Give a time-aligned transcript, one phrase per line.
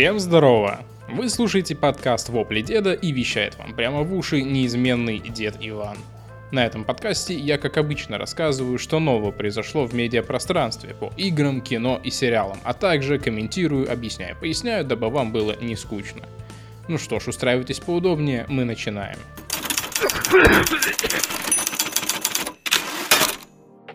[0.00, 0.80] Всем здорово!
[1.10, 5.98] Вы слушаете подкаст «Вопли деда» и вещает вам прямо в уши неизменный дед Иван.
[6.52, 12.00] На этом подкасте я, как обычно, рассказываю, что нового произошло в медиапространстве по играм, кино
[12.02, 16.22] и сериалам, а также комментирую, объясняю, поясняю, дабы вам было не скучно.
[16.88, 19.18] Ну что ж, устраивайтесь поудобнее, мы начинаем.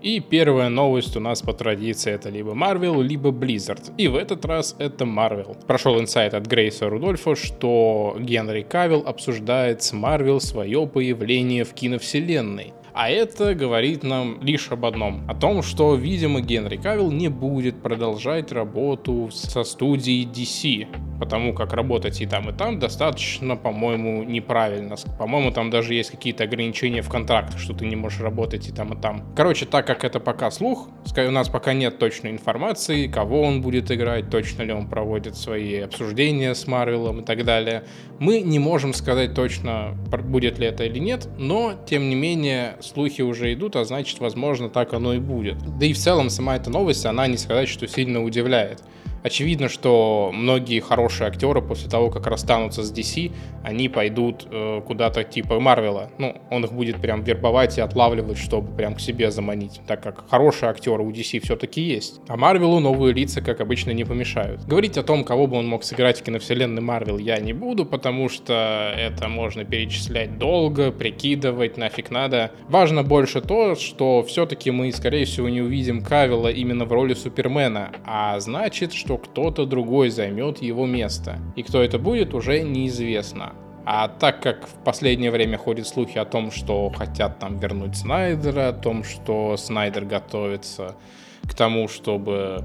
[0.06, 3.92] И первая новость у нас по традиции это либо Marvel, либо Blizzard.
[3.98, 5.58] И в этот раз это Marvel.
[5.66, 12.76] Прошел инсайт от Грейса Рудольфа, что Генри Кавилл обсуждает с Marvel свое появление в киновселенной.
[12.98, 15.30] А это говорит нам лишь об одном.
[15.30, 20.88] О том, что, видимо, Генри Кавилл не будет продолжать работу со студией DC.
[21.20, 24.96] Потому как работать и там, и там достаточно, по-моему, неправильно.
[25.18, 28.94] По-моему, там даже есть какие-то ограничения в контрактах, что ты не можешь работать и там,
[28.94, 29.24] и там.
[29.36, 33.92] Короче, так как это пока слух, у нас пока нет точной информации, кого он будет
[33.92, 37.84] играть, точно ли он проводит свои обсуждения с Марвелом и так далее.
[38.20, 43.22] Мы не можем сказать точно, будет ли это или нет, но, тем не менее, слухи
[43.22, 45.58] уже идут, а значит, возможно, так оно и будет.
[45.78, 48.84] Да и в целом сама эта новость, она не сказать, что сильно удивляет.
[49.26, 53.32] Очевидно, что многие хорошие актеры после того, как расстанутся с DC,
[53.64, 56.12] они пойдут э, куда-то типа Марвела.
[56.20, 60.30] Ну, он их будет прям вербовать и отлавливать, чтобы прям к себе заманить, так как
[60.30, 62.22] хорошие актеры у DC все-таки есть.
[62.28, 64.64] А Марвелу новые лица, как обычно, не помешают.
[64.66, 68.30] Говорить о том, кого бы он мог сыграть в киновселенной Марвел, я не буду, потому
[68.30, 72.52] что это можно перечислять долго, прикидывать, нафиг надо.
[72.70, 77.92] Важно больше то, что все-таки мы, скорее всего, не увидим Кавилла именно в роли Супермена,
[78.06, 81.40] а значит, что что кто-то другой займет его место.
[81.56, 83.54] И кто это будет, уже неизвестно.
[83.86, 88.70] А так как в последнее время ходят слухи о том, что хотят там вернуть Снайдера,
[88.70, 90.96] о том, что Снайдер готовится
[91.44, 92.64] к тому, чтобы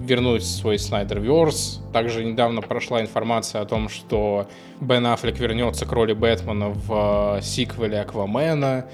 [0.00, 1.82] вернуть свой Снайдер Верс.
[1.92, 4.46] Также недавно прошла информация о том, что
[4.80, 8.86] Бен Аффлек вернется к роли Бэтмена в э, сиквеле Аквамена.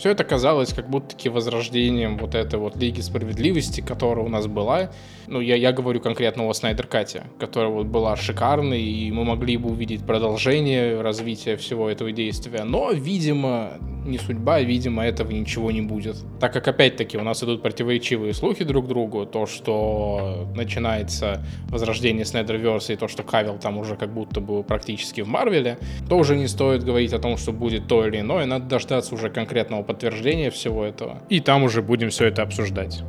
[0.00, 4.92] Все это казалось как будто-таки возрождением вот этой вот Лиги Справедливости, которая у нас была.
[5.26, 9.58] Ну, я, я говорю конкретно о Снайдер Кате, которая вот была шикарной, и мы могли
[9.58, 12.64] бы увидеть продолжение развития всего этого действия.
[12.64, 13.72] Но, видимо,
[14.06, 16.16] не судьба, видимо, этого ничего не будет.
[16.40, 22.94] Так как, опять-таки, у нас идут противоречивые слухи друг другу, то, что начинается возрождение Снайдерверса
[22.94, 25.78] и то, что Кавил там уже как будто бы практически в Марвеле,
[26.08, 29.28] то уже не стоит говорить о том, что будет то или иное, надо дождаться уже
[29.28, 31.18] конкретного подтверждения всего этого.
[31.28, 33.02] И там уже будем все это обсуждать.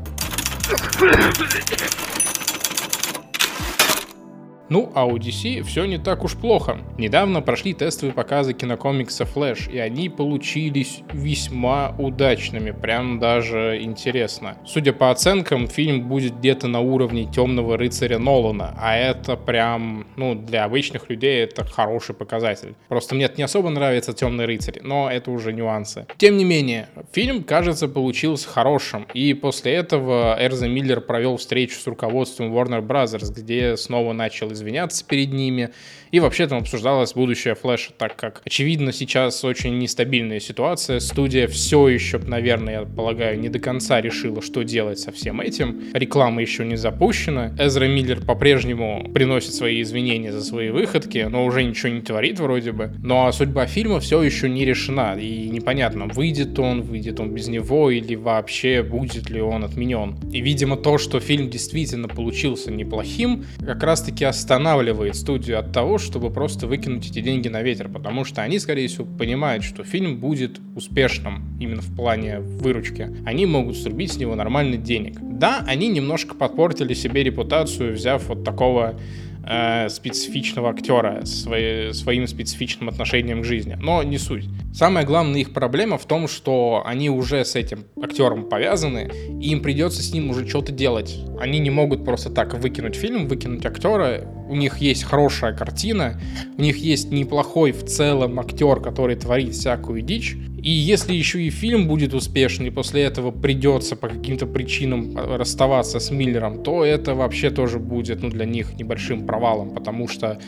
[4.71, 6.77] Ну, а у DC все не так уж плохо.
[6.97, 14.57] Недавно прошли тестовые показы кинокомикса Flash, и они получились весьма удачными, прям даже интересно.
[14.65, 20.35] Судя по оценкам, фильм будет где-то на уровне Темного рыцаря Нолана, а это прям, ну,
[20.35, 22.73] для обычных людей это хороший показатель.
[22.87, 26.07] Просто мне не особо нравится Темный рыцарь, но это уже нюансы.
[26.15, 31.85] Тем не менее, фильм, кажется, получился хорошим, и после этого Эрза Миллер провел встречу с
[31.87, 35.69] руководством Warner Bros., где снова начал извиняться перед ними.
[36.11, 40.99] И вообще там обсуждалось будущее Флэша, так как, очевидно, сейчас очень нестабильная ситуация.
[40.99, 45.81] Студия все еще, наверное, я полагаю, не до конца решила, что делать со всем этим.
[45.93, 47.55] Реклама еще не запущена.
[47.57, 52.73] Эзра Миллер по-прежнему приносит свои извинения за свои выходки, но уже ничего не творит вроде
[52.73, 52.93] бы.
[53.01, 55.17] Но судьба фильма все еще не решена.
[55.17, 60.17] И непонятно, выйдет он, выйдет он без него, или вообще будет ли он отменен.
[60.31, 66.29] И, видимо, то, что фильм действительно получился неплохим, как раз-таки останавливает студию от того, чтобы
[66.29, 70.59] просто выкинуть эти деньги на ветер, потому что они, скорее всего, понимают, что фильм будет
[70.75, 73.15] успешным именно в плане выручки.
[73.25, 75.15] Они могут срубить с него нормальный денег.
[75.21, 78.99] Да, они немножко подпортили себе репутацию, взяв вот такого
[79.45, 83.77] э, специфичного актера свои, своим специфичным отношением к жизни.
[83.79, 84.45] Но не суть.
[84.73, 89.11] Самая главная их проблема в том, что они уже с этим актером повязаны,
[89.41, 91.17] и им придется с ним уже что-то делать.
[91.39, 94.21] Они не могут просто так выкинуть фильм, выкинуть актера.
[94.49, 96.19] У них есть хорошая картина,
[96.57, 100.37] у них есть неплохой в целом актер, который творит всякую дичь.
[100.63, 105.99] И если еще и фильм будет успешный, и после этого придется по каким-то причинам расставаться
[105.99, 110.39] с Миллером, то это вообще тоже будет ну, для них небольшим провалом, потому что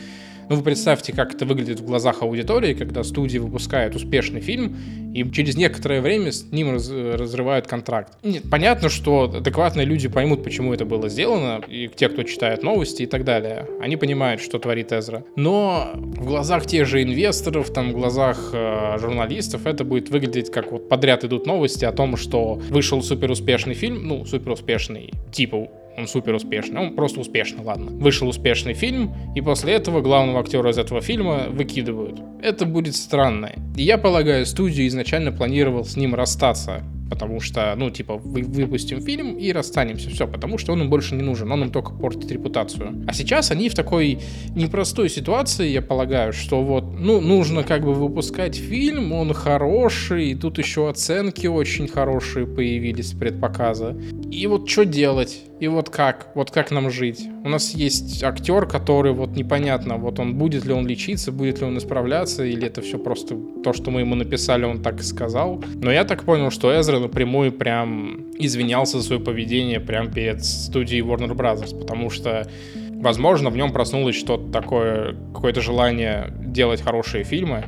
[0.48, 4.76] ну, вы представьте, как это выглядит в глазах аудитории, когда студии выпускают успешный фильм,
[5.14, 8.14] и через некоторое время с ним раз, разрывают контракт.
[8.22, 13.02] Нет, понятно, что адекватные люди поймут, почему это было сделано, и те, кто читает новости
[13.02, 15.24] и так далее, они понимают, что творит Эзра.
[15.36, 20.72] Но в глазах тех же инвесторов, там, в глазах э, журналистов это будет выглядеть как
[20.72, 25.68] вот подряд идут новости о том, что вышел супер успешный фильм, ну, супер успешный, типа
[25.96, 27.90] он супер успешный, он просто успешный, ладно.
[27.90, 32.20] Вышел успешный фильм, и после этого главного актера из этого фильма выкидывают.
[32.42, 33.52] Это будет странно.
[33.76, 39.36] Я полагаю, студия изначально планировал с ним расстаться потому что, ну, типа, вы, выпустим фильм
[39.36, 43.04] и расстанемся, все, потому что он им больше не нужен, он им только портит репутацию.
[43.06, 44.18] А сейчас они в такой
[44.54, 50.58] непростой ситуации, я полагаю, что вот, ну, нужно как бы выпускать фильм, он хороший, тут
[50.58, 53.96] еще оценки очень хорошие появились с предпоказа.
[54.30, 55.40] И вот что делать?
[55.64, 56.26] И вот как?
[56.34, 57.26] Вот как нам жить?
[57.42, 61.64] У нас есть актер, который вот непонятно, вот он будет ли он лечиться, будет ли
[61.64, 63.34] он исправляться, или это все просто
[63.64, 65.64] то, что мы ему написали, он так и сказал.
[65.76, 71.00] Но я так понял, что Эзра напрямую прям извинялся за свое поведение прям перед студией
[71.00, 72.46] Warner Bros., потому что
[72.92, 77.64] возможно, в нем проснулось что-то такое, какое-то желание делать хорошие фильмы,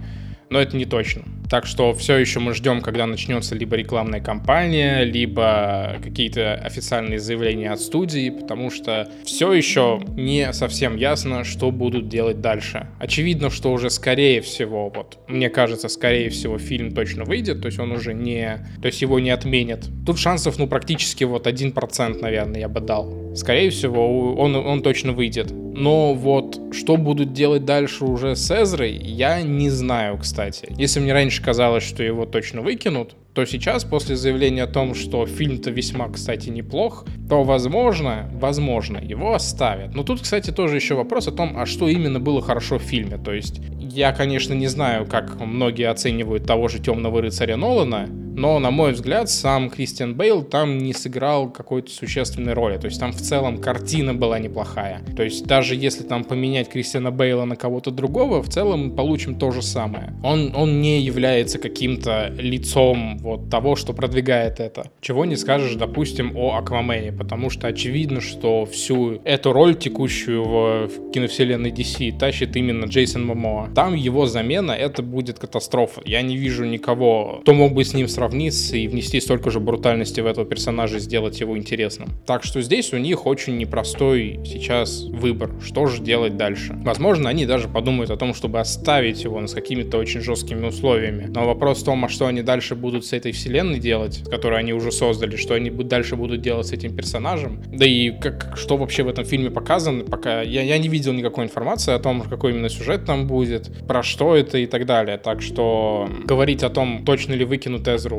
[0.51, 1.23] но это не точно.
[1.49, 7.71] Так что все еще мы ждем, когда начнется либо рекламная кампания, либо какие-то официальные заявления
[7.71, 12.89] от студии, потому что все еще не совсем ясно, что будут делать дальше.
[12.99, 17.79] Очевидно, что уже скорее всего, вот, мне кажется, скорее всего, фильм точно выйдет, то есть
[17.79, 19.89] он уже не, то есть его не отменят.
[20.05, 23.26] Тут шансов, ну, практически вот 1%, наверное, я бы дал.
[23.37, 25.53] Скорее всего, он, он точно выйдет.
[25.53, 30.73] Но вот что будут делать дальше уже с Эзрой, я не знаю, кстати.
[30.79, 35.27] Если мне раньше казалось, что его точно выкинут, то сейчас, после заявления о том, что
[35.27, 39.95] фильм-то весьма, кстати, неплох, то, возможно, возможно, его оставят.
[39.95, 43.19] Но тут, кстати, тоже еще вопрос о том, а что именно было хорошо в фильме.
[43.19, 48.59] То есть, я, конечно, не знаю, как многие оценивают того же «Темного рыцаря» Нолана, но,
[48.59, 52.77] на мой взгляд, сам Кристиан Бейл там не сыграл какой-то существенной роли.
[52.77, 55.01] То есть там в целом картина была неплохая.
[55.17, 59.51] То есть даже если там поменять Кристиана Бейла на кого-то другого, в целом получим то
[59.53, 60.13] же самое.
[60.23, 64.91] Он, он не является каким-то лицом вот того, что продвигает это.
[65.01, 71.11] Чего не скажешь, допустим, о Аквамене, потому что очевидно, что всю эту роль текущую в
[71.11, 73.71] киновселенной DC тащит именно Джейсон Момоа.
[73.75, 76.03] Там его замена, это будет катастрофа.
[76.05, 80.21] Я не вижу никого, кто мог бы с ним сравниться и внести столько же брутальности
[80.21, 82.09] в этого персонажа и сделать его интересным.
[82.27, 86.77] Так что здесь у них очень непростой сейчас выбор, что же делать дальше.
[86.85, 91.31] Возможно, они даже подумают о том, чтобы оставить его с какими-то очень жесткими условиями.
[91.33, 94.73] Но вопрос в том, а что они дальше будут с этой вселенной делать, которую они
[94.73, 97.63] уже создали, что они дальше будут делать с этим персонажем.
[97.69, 101.45] Да и как, что вообще в этом фильме показано, пока я, я не видел никакой
[101.45, 105.17] информации о том, какой именно сюжет там будет, про что это и так далее.
[105.17, 108.16] Так что говорить о том, точно ли выкинут Эзру,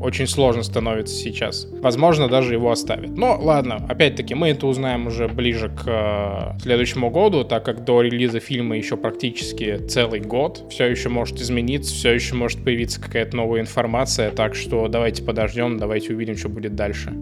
[0.00, 1.66] очень сложно становится сейчас.
[1.80, 3.16] Возможно, даже его оставят.
[3.16, 8.02] Но ладно, опять-таки, мы это узнаем уже ближе к э, следующему году, так как до
[8.02, 10.64] релиза фильма еще практически целый год.
[10.70, 15.78] Все еще может измениться, все еще может появиться какая-то новая информация, так что давайте подождем,
[15.78, 17.12] давайте увидим, что будет дальше.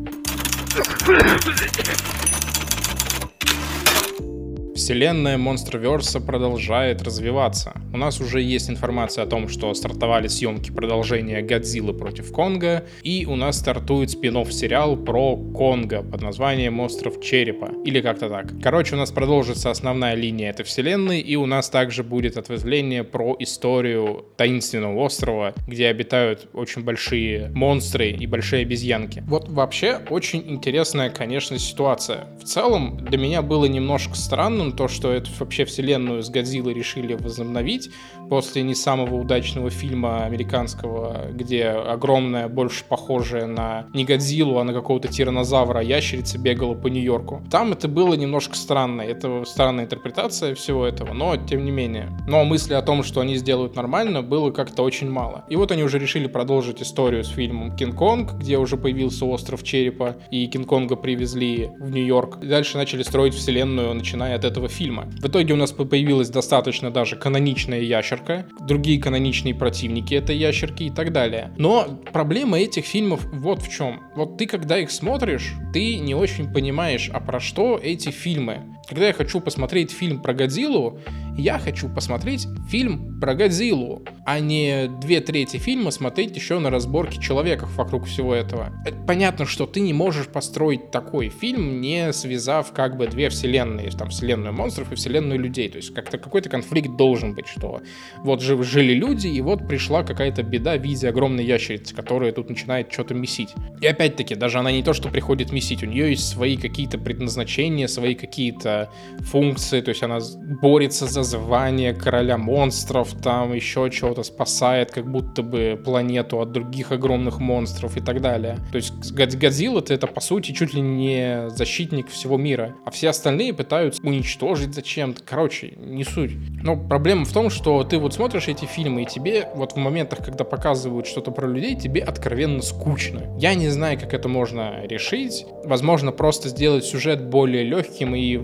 [4.79, 7.73] Вселенная Монстроверса продолжает развиваться.
[7.93, 13.27] У нас уже есть информация о том, что стартовали съемки продолжения Годзиллы против Конга, и
[13.27, 18.53] у нас стартует спин сериал про Конга под названием Остров Черепа, или как-то так.
[18.63, 23.35] Короче, у нас продолжится основная линия этой вселенной, и у нас также будет ответвление про
[23.41, 29.25] историю таинственного острова, где обитают очень большие монстры и большие обезьянки.
[29.27, 32.29] Вот вообще очень интересная, конечно, ситуация.
[32.41, 37.15] В целом, для меня было немножко странным то, что эту вообще вселенную с Годзиллой решили
[37.15, 37.91] возобновить
[38.29, 44.73] после не самого удачного фильма американского, где огромная, больше похожая на не Годзиллу, а на
[44.73, 47.43] какого-то тиранозавра ящерица бегала по Нью-Йорку.
[47.51, 52.11] Там это было немножко странно, это странная интерпретация всего этого, но тем не менее.
[52.27, 55.45] Но мысли о том, что они сделают нормально, было как-то очень мало.
[55.49, 60.17] И вот они уже решили продолжить историю с фильмом «Кинг-Конг», где уже появился остров Черепа,
[60.31, 62.43] и Кинг-Конга привезли в Нью-Йорк.
[62.43, 65.07] И дальше начали строить вселенную, начиная от этого фильма.
[65.21, 68.18] В итоге у нас появилась достаточно даже каноничная ящерка,
[68.61, 71.53] другие каноничные противники этой ящерки и так далее.
[71.57, 74.03] Но проблема этих фильмов вот в чем.
[74.15, 78.78] Вот ты, когда их смотришь, ты не очень понимаешь, а про что эти фильмы.
[78.89, 80.99] Когда я хочу посмотреть фильм про Годзиллу,
[81.37, 87.21] я хочу посмотреть фильм про Годзиллу, а не две трети фильма смотреть еще на разборке
[87.21, 88.73] человеков вокруг всего этого.
[88.87, 93.91] Э, понятно, что ты не можешь построить такой фильм, не связав как бы две вселенные,
[93.91, 95.69] там вселенную монстров и вселенную людей.
[95.69, 97.83] То есть как-то какой-то конфликт должен быть, что
[98.23, 102.91] вот жили люди, и вот пришла какая-то беда в виде огромной ящерицы, которая тут начинает
[102.91, 103.51] что-то месить.
[103.83, 107.87] И опять-таки, даже она не то, что приходит месить, у нее есть свои какие-то предназначения,
[107.87, 108.78] свои какие-то
[109.21, 110.19] функции, то есть она
[110.61, 116.93] борется за звание короля монстров, там еще чего-то спасает, как будто бы планету от других
[116.93, 118.59] огромных монстров и так далее.
[118.73, 123.55] То есть Годзилла это по сути чуть ли не защитник всего мира, а все остальные
[123.55, 125.23] пытаются уничтожить зачем-то.
[125.25, 126.33] Короче, не суть.
[126.63, 130.25] Но проблема в том, что ты вот смотришь эти фильмы, и тебе вот в моментах,
[130.25, 133.23] когда показывают что-то про людей, тебе откровенно скучно.
[133.39, 135.47] Я не знаю, как это можно решить.
[135.65, 138.39] Возможно, просто сделать сюжет более легким и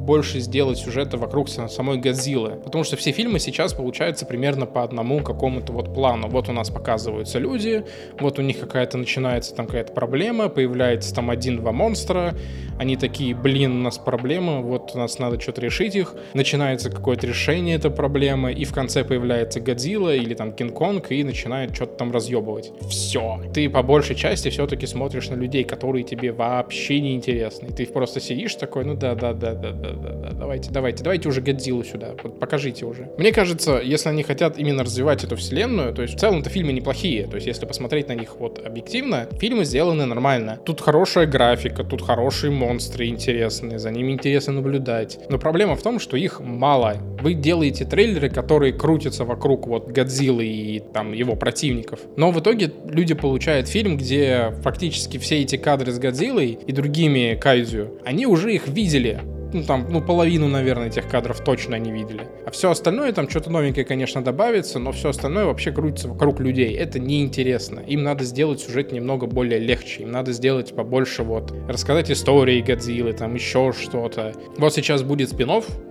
[0.00, 2.56] больше сделать сюжета вокруг самой Годзиллы.
[2.64, 6.28] Потому что все фильмы сейчас получаются примерно по одному какому-то вот плану.
[6.28, 7.84] Вот у нас показываются люди,
[8.18, 12.34] вот у них какая-то начинается там какая-то проблема, появляется там один-два монстра,
[12.78, 17.26] они такие, блин, у нас проблема, вот у нас надо что-то решить их, начинается какое-то
[17.26, 22.10] решение этой проблемы, и в конце появляется Годзилла или там Кинг-Конг и начинает что-то там
[22.10, 22.72] разъебывать.
[22.88, 23.40] Все.
[23.52, 27.68] Ты по большей части все-таки смотришь на людей, которые тебе вообще не интересны.
[27.68, 31.28] Ты просто сидишь такой, ну да, да, да, да, да, да, да, давайте, давайте, давайте
[31.28, 33.10] уже Годзиллу сюда, вот покажите уже.
[33.18, 37.26] Мне кажется, если они хотят именно развивать эту вселенную, то есть в целом-то фильмы неплохие,
[37.26, 40.58] то есть если посмотреть на них вот объективно, фильмы сделаны нормально.
[40.64, 45.18] Тут хорошая графика, тут хороший мод, монстры интересные, за ними интересно наблюдать.
[45.28, 46.98] Но проблема в том, что их мало.
[47.20, 51.98] Вы делаете трейлеры, которые крутятся вокруг вот Годзиллы и там его противников.
[52.16, 57.36] Но в итоге люди получают фильм, где фактически все эти кадры с Годзиллой и другими
[57.40, 59.20] кайдзю, они уже их видели
[59.52, 62.26] ну, там, ну, половину, наверное, этих кадров точно не видели.
[62.46, 66.74] А все остальное, там что-то новенькое, конечно, добавится, но все остальное вообще крутится вокруг людей.
[66.74, 67.80] Это неинтересно.
[67.80, 70.02] Им надо сделать сюжет немного более легче.
[70.02, 74.32] Им надо сделать побольше вот, рассказать истории Годзиллы, там еще что-то.
[74.56, 75.50] Вот сейчас будет спин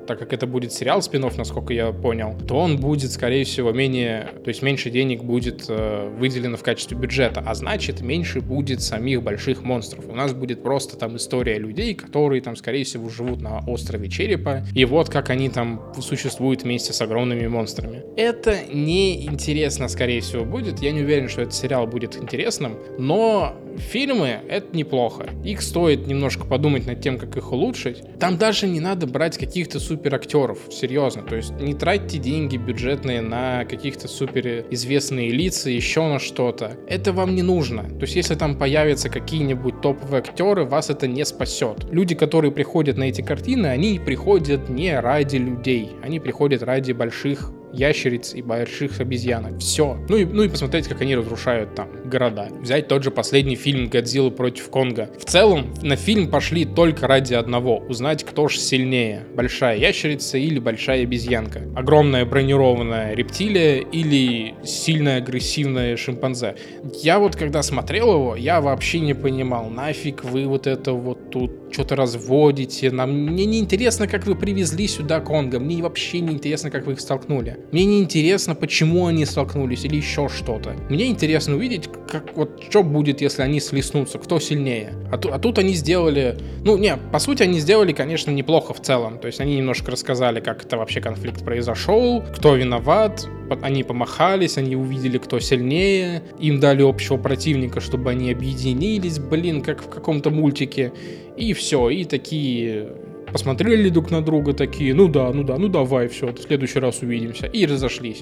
[0.10, 4.30] так как это будет сериал спин насколько я понял, то он будет, скорее всего, менее,
[4.44, 9.22] то есть меньше денег будет э, выделено в качестве бюджета, а значит, меньше будет самих
[9.22, 10.08] больших монстров.
[10.08, 14.64] У нас будет просто там история людей, которые там, скорее всего, живут на острове Черепа,
[14.76, 18.04] и вот как они там существуют вместе с огромными монстрами.
[18.16, 20.80] Это не интересно, скорее всего, будет.
[20.80, 25.30] Я не уверен, что этот сериал будет интересным, но фильмы— это неплохо.
[25.44, 28.04] Их стоит немножко подумать над тем, как их улучшить.
[28.20, 31.24] Там даже не надо брать каких-то супер актеров, серьезно.
[31.24, 36.78] То есть не тратьте деньги бюджетные на каких-то супер известные лица, еще на что-то.
[36.88, 37.84] Это вам не нужно.
[37.84, 41.86] То есть если там появятся какие-нибудь топовые актеры, вас это не спасет.
[41.92, 47.52] Люди, которые приходят на эти картины, они приходят не ради людей, они приходят ради больших
[47.74, 49.60] ящериц и больших обезьянок.
[49.60, 49.98] Все.
[50.10, 52.50] Ну и, ну и посмотреть, как они разрушают там города.
[52.62, 55.10] Взять тот же последний фильм «Годзилла против Конга».
[55.18, 57.80] В целом, на фильм пошли только ради одного.
[57.90, 59.24] Узнать, кто же сильнее.
[59.36, 61.62] Большая ящерица или большая обезьянка.
[61.76, 66.56] Огромная бронированная рептилия или сильная агрессивная шимпанзе.
[67.02, 71.52] Я вот когда смотрел его, я вообще не понимал, нафиг вы вот это вот тут
[71.72, 72.92] что-то разводите.
[72.92, 73.12] Нам...
[73.12, 75.60] Мне не интересно, как вы привезли сюда Конга.
[75.60, 77.59] Мне вообще не интересно, как вы их столкнули.
[77.72, 80.76] Мне не интересно, почему они столкнулись или еще что-то.
[80.90, 84.94] Мне интересно увидеть, как вот что будет, если они слеснутся, кто сильнее.
[85.12, 88.82] А, ту, а тут они сделали, ну не, по сути они сделали, конечно, неплохо в
[88.82, 89.20] целом.
[89.20, 93.28] То есть они немножко рассказали, как это вообще конфликт произошел, кто виноват,
[93.62, 99.84] они помахались, они увидели, кто сильнее, им дали общего противника, чтобы они объединились, блин, как
[99.84, 100.92] в каком-то мультике.
[101.38, 102.90] И все, и такие
[103.32, 107.02] посмотрели друг на друга такие, ну да, ну да, ну давай, все, в следующий раз
[107.02, 108.22] увидимся, и разошлись.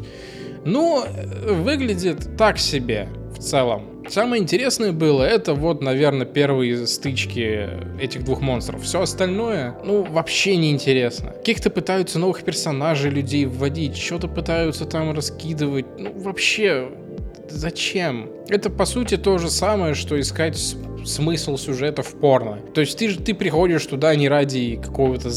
[0.65, 1.03] Ну,
[1.63, 4.03] выглядит так себе в целом.
[4.09, 7.69] Самое интересное было, это вот, наверное, первые стычки
[8.01, 8.83] этих двух монстров.
[8.83, 11.31] Все остальное, ну, вообще не интересно.
[11.31, 15.85] Каких-то пытаются новых персонажей, людей вводить, что-то пытаются там раскидывать.
[15.97, 16.89] Ну, вообще,
[17.49, 18.29] зачем?
[18.47, 20.57] Это, по сути, то же самое, что искать
[21.07, 22.59] смысл сюжета в порно.
[22.73, 25.29] То есть ты, ты приходишь туда не ради какого-то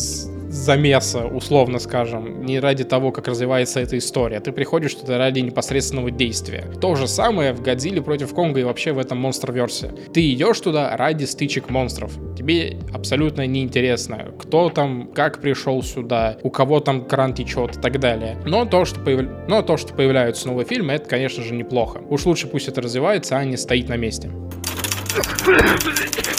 [0.50, 4.40] замеса, условно скажем, не ради того, как развивается эта история.
[4.40, 6.64] Ты приходишь туда ради непосредственного действия.
[6.80, 9.92] То же самое в Годзилле против Конга и вообще в этом монстр-версе.
[10.12, 12.12] Ты идешь туда ради стычек монстров.
[12.36, 18.00] Тебе абсолютно неинтересно, кто там, как пришел сюда, у кого там кран течет и так
[18.00, 18.36] далее.
[18.44, 19.26] Но то, что, появ...
[19.48, 22.00] Но то, что появляются новые фильмы, это, конечно же, неплохо.
[22.08, 24.30] Уж лучше пусть это развивается, а не стоит на месте.
[25.44, 26.29] 無理!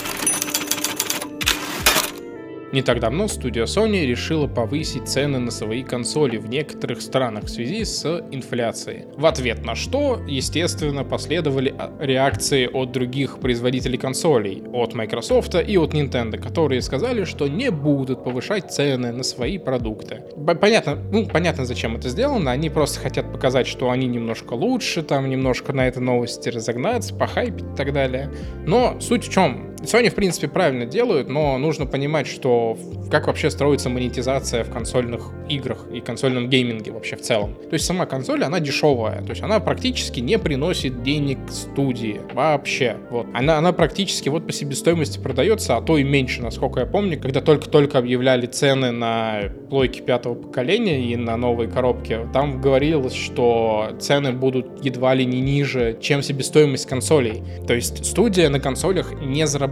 [2.72, 7.50] Не так давно студия Sony решила повысить цены на свои консоли в некоторых странах в
[7.50, 9.08] связи с инфляцией.
[9.18, 15.78] В ответ на что, естественно, последовали а, реакции от других производителей консолей, от Microsoft и
[15.78, 20.24] от Nintendo, которые сказали, что не будут повышать цены на свои продукты.
[20.62, 25.30] Понятно, ну, понятно, зачем это сделано, они просто хотят показать, что они немножко лучше, там
[25.30, 28.32] немножко на этой новости разогнаться, похайпить и так далее.
[28.66, 29.71] Но суть в чем?
[29.84, 32.78] Sony, в принципе, правильно делают, но нужно понимать, что
[33.10, 37.56] как вообще строится монетизация в консольных играх и консольном гейминге вообще в целом.
[37.56, 42.98] То есть сама консоль, она дешевая, то есть она практически не приносит денег студии вообще.
[43.10, 43.26] Вот.
[43.34, 47.42] Она, она практически вот по себестоимости продается, а то и меньше, насколько я помню, когда
[47.42, 54.32] только-только объявляли цены на плойки пятого поколения и на новые коробки, там говорилось, что цены
[54.32, 57.44] будут едва ли не ниже, чем себестоимость консолей.
[57.68, 59.71] То есть студия на консолях не зарабатывает.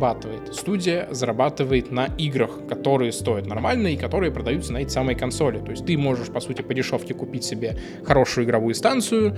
[0.53, 5.59] Студия зарабатывает на играх, которые стоят нормально и которые продаются на эти самые консоли.
[5.59, 9.35] То есть ты можешь, по сути, по дешевке купить себе хорошую игровую станцию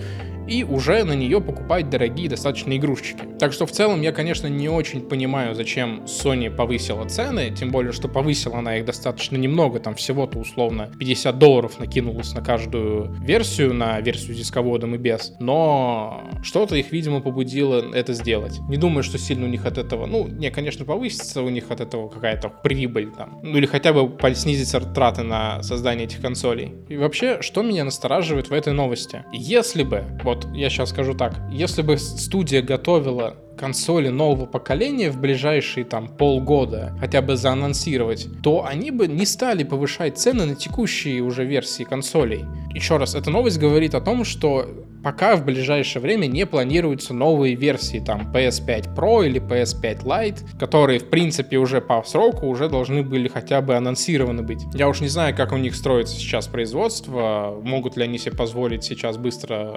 [0.48, 3.24] и уже на нее покупать дорогие достаточно игрушечки.
[3.40, 7.92] Так что в целом я, конечно, не очень понимаю, зачем Sony повысила цены, тем более,
[7.92, 13.74] что повысила она их достаточно немного, там всего-то условно 50 долларов накинулось на каждую версию,
[13.74, 15.34] на версию с дисководом и без.
[15.40, 18.60] Но что-то их, видимо, побудило это сделать.
[18.70, 21.82] Не думаю, что сильно у них от этого, ну, не, конечно, повысится у них от
[21.82, 26.74] этого какая-то прибыль там, ну или хотя бы снизится траты на создание этих консолей.
[26.90, 29.24] И вообще, что меня настораживает в этой новости?
[29.32, 35.22] Если бы, вот я сейчас скажу так, если бы студия готовила консоли нового поколения в
[35.22, 41.22] ближайшие там полгода хотя бы заанонсировать, то они бы не стали повышать цены на текущие
[41.22, 42.44] уже версии консолей.
[42.74, 44.66] Еще раз, эта новость говорит о том, что
[45.04, 51.00] пока в ближайшее время не планируются новые версии там PS5 Pro или PS5 Lite, которые
[51.00, 54.64] в принципе уже по сроку уже должны были хотя бы анонсированы быть.
[54.74, 58.84] Я уж не знаю, как у них строится сейчас производство, могут ли они себе позволить
[58.84, 59.76] сейчас быстро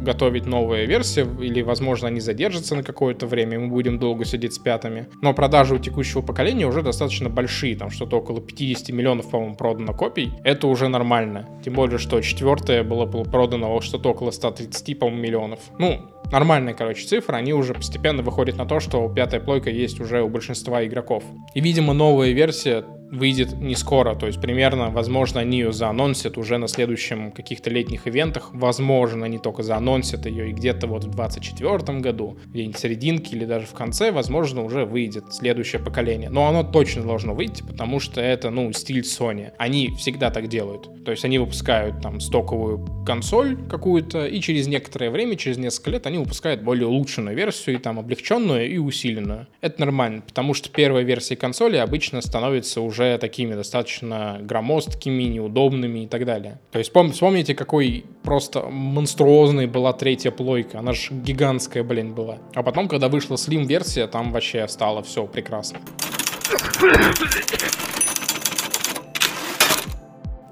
[0.00, 4.54] готовить новые версии, или, возможно, они задержатся на какое-то время, и мы будем долго сидеть
[4.54, 5.08] с пятами.
[5.22, 9.94] Но продажи у текущего поколения уже достаточно большие, там что-то около 50 миллионов, по-моему, продано
[9.94, 10.32] копий.
[10.44, 11.48] Это уже нормально.
[11.64, 15.60] Тем более, что четвертое было продано что-то около 130, по-моему, миллионов.
[15.78, 20.22] Ну, нормальные, короче, цифры, они уже постепенно выходят на то, что пятая плойка есть уже
[20.22, 21.24] у большинства игроков.
[21.54, 26.58] И, видимо, новая версия выйдет не скоро, то есть примерно, возможно, они ее заанонсят уже
[26.58, 32.00] на следующем каких-то летних ивентах, возможно, они только заанонсят ее и где-то вот в 24
[32.00, 36.30] году, где-нибудь в серединке или даже в конце, возможно, уже выйдет следующее поколение.
[36.30, 39.52] Но оно точно должно выйти, потому что это, ну, стиль Sony.
[39.58, 41.04] Они всегда так делают.
[41.04, 46.06] То есть они выпускают там стоковую консоль какую-то, и через некоторое время, через несколько лет,
[46.06, 49.46] они выпускают более улучшенную версию, и там облегченную и усиленную.
[49.60, 56.06] Это нормально, потому что первая версия консоли обычно становится уже такими достаточно громоздкими, неудобными и
[56.06, 56.60] так далее.
[56.70, 60.78] То есть вспомните, какой просто монструозной была третья плойка.
[60.78, 62.38] Она же гигантская, блин, была.
[62.54, 65.80] А потом, когда вышла Slim-версия, там вообще стало все прекрасно.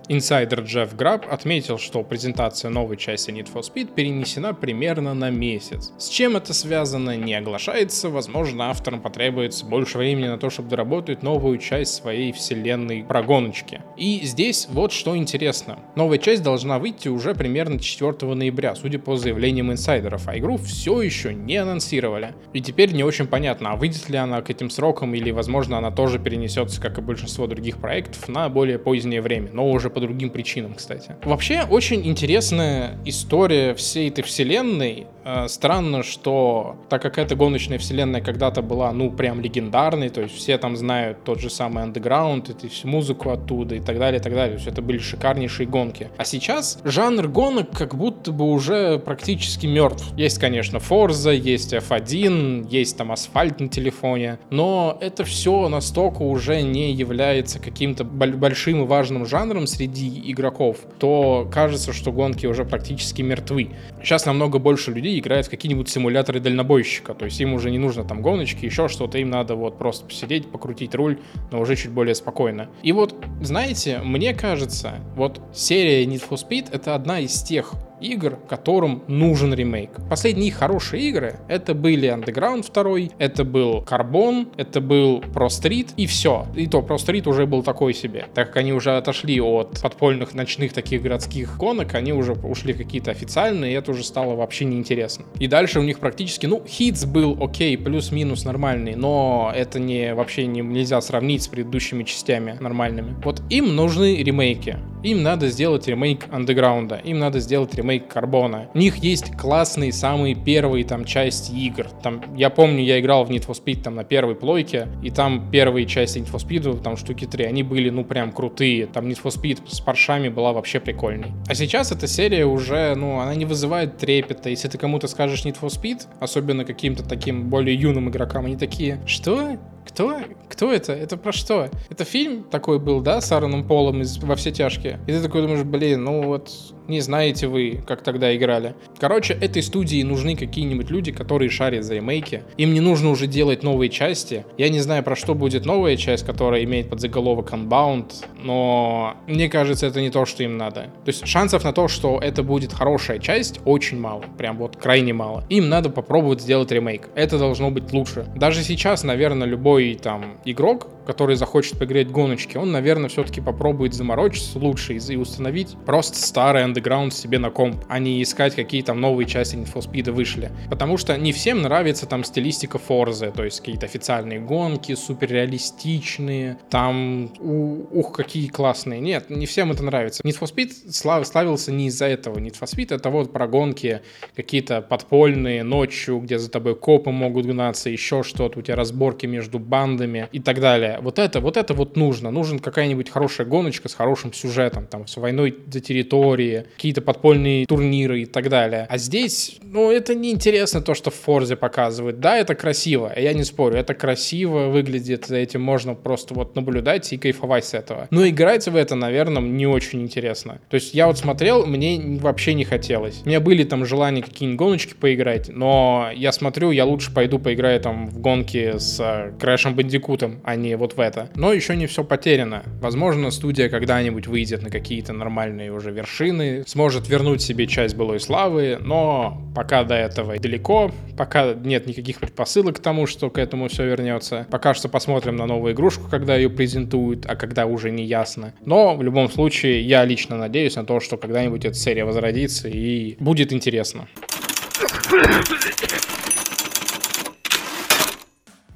[0.07, 5.93] Инсайдер Джефф Граб отметил, что презентация новой части Need for Speed перенесена примерно на месяц.
[5.97, 11.23] С чем это связано, не оглашается, возможно, авторам потребуется больше времени на то, чтобы доработать
[11.23, 13.81] новую часть своей вселенной про гоночки.
[13.97, 15.79] И здесь вот что интересно.
[15.97, 21.01] Новая часть должна выйти уже примерно 4 ноября, судя по заявлениям инсайдеров, а игру все
[21.01, 22.35] еще не анонсировали.
[22.53, 25.91] И теперь не очень понятно, а выйдет ли она к этим срокам или, возможно, она
[25.91, 30.31] тоже перенесется, как и большинство других проектов, на более позднее время, но уже по другим
[30.31, 31.17] причинам, кстати.
[31.25, 35.07] Вообще, очень интересная история всей этой вселенной.
[35.25, 40.35] Э, странно, что так как эта гоночная вселенная когда-то была, ну, прям легендарной, то есть
[40.35, 44.23] все там знают тот же самый Underground, и всю музыку оттуда и так далее, и
[44.23, 44.57] так далее.
[44.57, 46.11] То есть это были шикарнейшие гонки.
[46.17, 50.05] А сейчас жанр гонок как будто бы уже практически мертв.
[50.17, 56.61] Есть, конечно, Forza, есть F1, есть там асфальт на телефоне, но это все настолько уже
[56.63, 63.23] не является каким-то большим и важным жанром среди игроков, то кажется, что гонки уже практически
[63.23, 63.71] мертвы.
[64.03, 68.05] Сейчас намного больше людей играют в какие-нибудь симуляторы дальнобойщика, то есть им уже не нужно
[68.05, 71.19] там гоночки, еще что-то, им надо вот просто посидеть, покрутить руль,
[71.51, 72.69] но уже чуть более спокойно.
[72.83, 77.73] И вот, знаете, мне кажется, вот серия Need for Speed это одна из тех
[78.05, 79.91] игр, которым нужен ремейк.
[80.09, 86.07] Последние хорошие игры это были Underground 2, это был Carbon, это был Pro Street и
[86.07, 86.47] все.
[86.55, 88.27] И то Pro Street уже был такой себе.
[88.35, 93.11] Так как они уже отошли от подпольных ночных таких городских гонок, они уже ушли какие-то
[93.11, 95.25] официальные, и это уже стало вообще неинтересно.
[95.39, 100.47] И дальше у них практически, ну, Hits был окей, плюс-минус нормальный, но это не вообще
[100.47, 103.17] не, нельзя сравнить с предыдущими частями нормальными.
[103.25, 104.79] Вот им нужны ремейки.
[105.03, 108.69] Им надо сделать ремейк Андеграунда, им надо сделать ремейк ремейк Карбона.
[108.75, 111.87] У них есть классные самые первые там части игр.
[112.03, 115.51] Там, я помню, я играл в Need for Speed там на первой плойке, и там
[115.51, 118.87] первые части Need for Speed, там штуки три, они были, ну, прям крутые.
[118.87, 121.33] Там Need for Speed с паршами была вообще прикольной.
[121.49, 124.51] А сейчас эта серия уже, ну, она не вызывает трепета.
[124.51, 129.01] Если ты кому-то скажешь Need for Speed, особенно каким-то таким более юным игрокам, они такие,
[129.07, 129.59] что?
[129.87, 130.21] Кто?
[130.49, 130.93] Кто это?
[130.93, 131.69] Это про что?
[131.91, 135.01] Это фильм такой был, да, с Аароном Полом из «Во все тяжкие»?
[135.07, 136.51] И ты такой думаешь, блин, ну вот
[136.89, 138.75] не знаете вы, как тогда играли.
[138.99, 142.43] Короче, этой студии нужны какие-нибудь люди, которые шарят за ремейки.
[142.57, 144.45] Им не нужно уже делать новые части.
[144.59, 149.49] Я не знаю, про что будет новая часть, которая имеет под заголовок Unbound, но мне
[149.49, 150.83] кажется, это не то, что им надо.
[151.05, 154.25] То есть шансов на то, что это будет хорошая часть, очень мало.
[154.37, 155.45] Прям вот крайне мало.
[155.49, 157.09] Им надо попробовать сделать ремейк.
[157.15, 158.27] Это должно быть лучше.
[158.37, 164.59] Даже сейчас, наверное, любой там игрок, который захочет поиграть гоночки, он, наверное, все-таки попробует заморочиться
[164.59, 169.27] лучше и установить просто старый Underground себе на комп, а не искать, какие там новые
[169.27, 170.51] части Need for Speed вышли.
[170.71, 177.33] Потому что не всем нравится там стилистика Форзы, то есть какие-то официальные гонки, суперреалистичные, там,
[177.41, 179.01] у, ух, какие классные.
[179.01, 180.23] Нет, не всем это нравится.
[180.23, 182.39] Need for Speed слав, славился не из-за этого.
[182.39, 184.03] Need for Speed это вот про гонки
[184.35, 189.59] какие-то подпольные, ночью, где за тобой копы могут гнаться, еще что-то, у тебя разборки между
[189.59, 190.94] бандами и так далее.
[191.01, 192.31] Вот это, вот это вот нужно.
[192.31, 198.23] Нужен какая-нибудь хорошая гоночка с хорошим сюжетом, там, с войной за территории, какие-то подпольные турниры
[198.23, 198.87] и так далее.
[198.89, 202.21] А здесь, ну, это не интересно то, что в Форзе показывают.
[202.21, 207.13] Да, это красиво, я не спорю, это красиво выглядит, за этим можно просто вот наблюдать
[207.13, 208.09] и кайфовать с этого.
[208.11, 210.61] Но играть в это, наверное, не очень интересно.
[210.69, 213.23] То есть я вот смотрел, мне вообще не хотелось.
[213.25, 217.81] У меня были там желания какие-нибудь гоночки поиграть, но я смотрю, я лучше пойду поиграю
[217.81, 221.31] там в гонки с Крэшем Бандикутом, а не вот в это.
[221.35, 222.63] Но еще не все потеряно.
[222.81, 228.79] Возможно, студия когда-нибудь выйдет на какие-то нормальные уже вершины, сможет вернуть себе часть былой славы,
[228.79, 233.87] но пока до этого далеко, пока нет никаких предпосылок к тому, что к этому все
[233.87, 234.47] вернется.
[234.51, 238.53] Пока что посмотрим на новую игрушку, когда ее презентуют, а когда уже не ясно.
[238.65, 243.17] Но в любом случае я лично надеюсь на то, что когда-нибудь эта серия возродится и
[243.19, 244.07] будет интересно.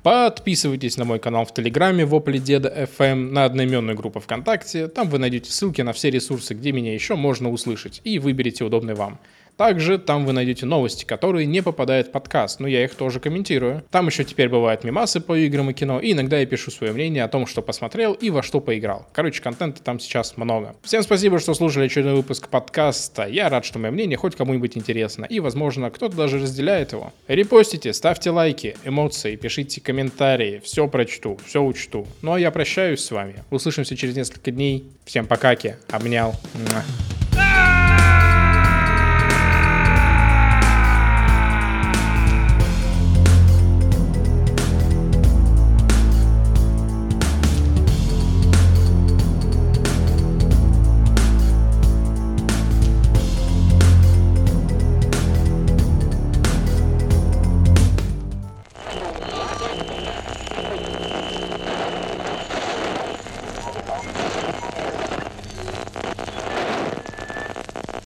[0.02, 4.86] Подписывайтесь на мой канал в Телеграме Вопли Деда FM, на одноименную группу ВКонтакте.
[4.86, 8.94] Там вы найдете ссылки на все ресурсы, где меня еще можно услышать, и выберите удобный
[8.94, 9.18] вам.
[9.58, 13.82] Также там вы найдете новости, которые не попадают в подкаст, но я их тоже комментирую.
[13.90, 17.24] Там еще теперь бывают мемасы по играм и кино, и иногда я пишу свое мнение
[17.24, 19.08] о том, что посмотрел и во что поиграл.
[19.12, 20.76] Короче, контента там сейчас много.
[20.84, 23.26] Всем спасибо, что слушали очередной выпуск подкаста.
[23.26, 27.12] Я рад, что мое мнение хоть кому-нибудь интересно, и, возможно, кто-то даже разделяет его.
[27.26, 32.06] Репостите, ставьте лайки, эмоции, пишите комментарии, все прочту, все учту.
[32.22, 33.42] Ну а я прощаюсь с вами.
[33.50, 34.84] Услышимся через несколько дней.
[35.04, 36.36] Всем покаки, обнял.
[36.54, 37.17] Муа.